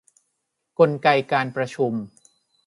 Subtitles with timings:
[0.79, 1.93] กลไกการประชุม